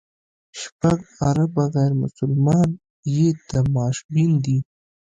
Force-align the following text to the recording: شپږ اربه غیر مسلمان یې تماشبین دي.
شپږ 0.61 0.99
اربه 1.29 1.63
غیر 1.75 1.91
مسلمان 2.03 2.69
یې 3.15 3.27
تماشبین 3.49 4.31
دي. 4.45 4.57